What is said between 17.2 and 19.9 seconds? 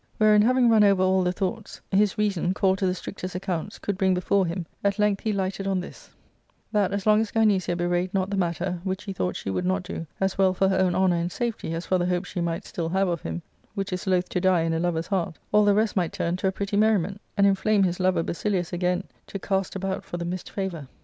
and inflame his lover Basilius again to cast